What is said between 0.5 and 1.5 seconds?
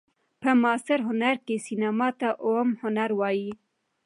معاصر هنر